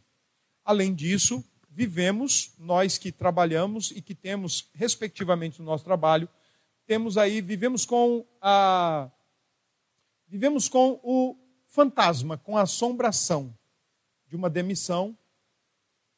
[0.65, 1.45] Além disso,
[1.75, 6.29] vivemos, nós que trabalhamos e que temos, respectivamente, no nosso trabalho,
[6.87, 9.11] temos aí, vivemos com a.
[10.29, 13.57] Vivemos com o fantasma, com a assombração
[14.29, 15.17] de uma demissão.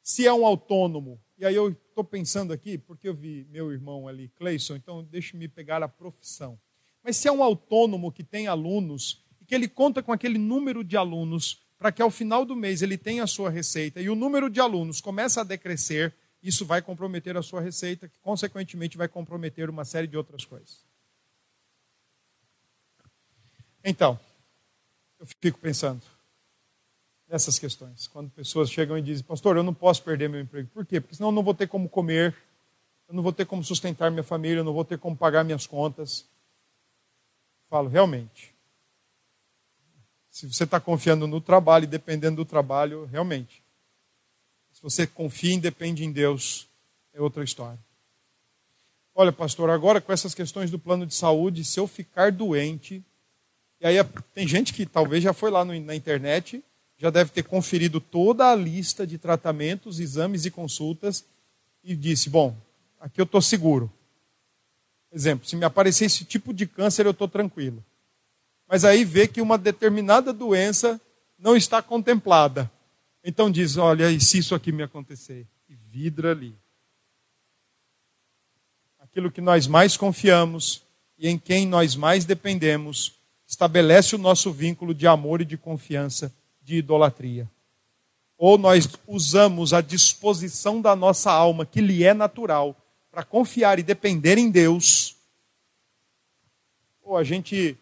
[0.01, 4.07] Se é um autônomo, e aí eu estou pensando aqui, porque eu vi meu irmão
[4.07, 6.59] ali, Cleison, então deixe-me pegar a profissão.
[7.03, 10.83] Mas se é um autônomo que tem alunos, e que ele conta com aquele número
[10.83, 14.15] de alunos para que ao final do mês ele tenha a sua receita e o
[14.15, 19.07] número de alunos começa a decrescer, isso vai comprometer a sua receita, que consequentemente vai
[19.07, 20.85] comprometer uma série de outras coisas.
[23.83, 24.19] Então,
[25.19, 26.01] eu fico pensando
[27.27, 28.07] nessas questões.
[28.07, 30.69] Quando pessoas chegam e dizem, pastor, eu não posso perder meu emprego.
[30.69, 30.99] Por quê?
[30.99, 32.35] Porque senão eu não vou ter como comer,
[33.07, 35.67] eu não vou ter como sustentar minha família, eu não vou ter como pagar minhas
[35.67, 36.25] contas.
[37.69, 38.53] Falo, realmente,
[40.37, 43.63] se você está confiando no trabalho e dependendo do trabalho, realmente.
[44.71, 46.67] Se você confia e depende em Deus,
[47.11, 47.79] é outra história.
[49.15, 53.03] Olha, pastor, agora com essas questões do plano de saúde, se eu ficar doente,
[53.81, 53.95] e aí
[54.35, 56.63] tem gente que talvez já foi lá no, na internet,
[56.99, 61.25] já deve ter conferido toda a lista de tratamentos, exames e consultas
[61.83, 62.55] e disse: bom,
[62.99, 63.91] aqui eu estou seguro.
[65.11, 67.83] Exemplo, se me aparecer esse tipo de câncer, eu estou tranquilo
[68.67, 70.99] mas aí vê que uma determinada doença
[71.37, 72.69] não está contemplada.
[73.23, 75.47] Então diz: olha, e se isso aqui me acontecer?
[75.69, 76.55] E vidra ali.
[78.99, 80.81] Aquilo que nós mais confiamos
[81.17, 83.13] e em quem nós mais dependemos,
[83.47, 87.49] estabelece o nosso vínculo de amor e de confiança, de idolatria.
[88.37, 92.75] Ou nós usamos a disposição da nossa alma, que lhe é natural,
[93.09, 95.15] para confiar e depender em Deus,
[97.01, 97.75] ou a gente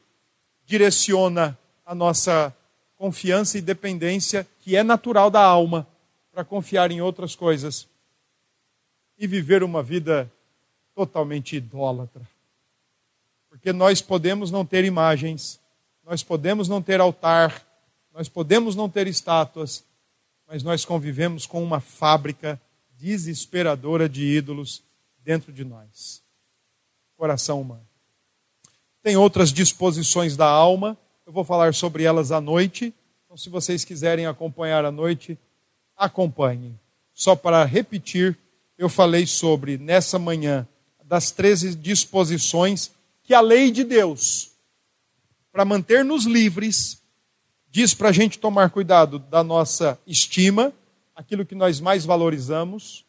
[0.66, 2.56] direciona a nossa
[2.96, 5.88] confiança e dependência, que é natural da alma,
[6.32, 7.88] para confiar em outras coisas
[9.18, 10.32] e viver uma vida
[10.94, 12.22] totalmente idólatra.
[13.50, 15.60] Porque nós podemos não ter imagens,
[16.04, 17.66] nós podemos não ter altar,
[18.14, 19.84] nós podemos não ter estátuas,
[20.48, 22.60] mas nós convivemos com uma fábrica
[22.98, 24.84] desesperadora de ídolos
[25.24, 26.22] dentro de nós.
[27.18, 27.95] Coração humano.
[29.06, 30.98] Tem outras disposições da alma,
[31.28, 32.92] eu vou falar sobre elas à noite.
[33.24, 35.38] Então, se vocês quiserem acompanhar à noite,
[35.96, 36.80] acompanhem.
[37.14, 38.36] Só para repetir,
[38.80, 40.68] eu falei sobre, nessa manhã,
[41.04, 44.54] das 13 disposições que a lei de Deus,
[45.52, 47.00] para manter-nos livres,
[47.70, 50.74] diz para a gente tomar cuidado da nossa estima,
[51.16, 53.05] aquilo que nós mais valorizamos,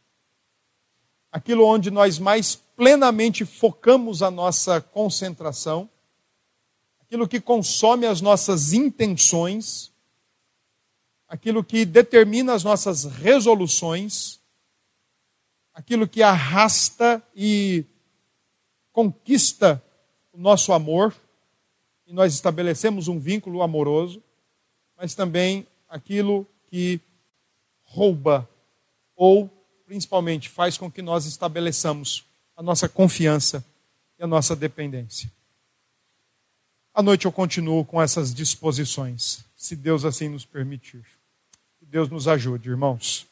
[1.37, 5.87] aquilo onde nós mais plenamente focamos a nossa concentração,
[6.99, 9.93] aquilo que consome as nossas intenções,
[11.29, 14.41] aquilo que determina as nossas resoluções,
[15.75, 17.85] aquilo que arrasta e
[18.91, 19.85] conquista
[20.33, 21.15] o nosso amor,
[22.07, 24.23] e nós estabelecemos um vínculo amoroso,
[24.97, 26.99] mas também aquilo que
[27.85, 28.49] rouba
[29.15, 29.51] ou
[29.87, 32.25] principalmente faz com que nós estabeleçamos
[32.57, 33.65] a nossa confiança
[34.19, 35.31] e a nossa dependência.
[36.93, 41.05] À noite eu continuo com essas disposições, se Deus assim nos permitir.
[41.79, 43.27] Que Deus nos ajude, irmãos.